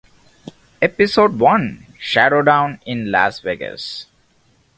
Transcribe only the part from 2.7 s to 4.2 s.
in Las Vegas".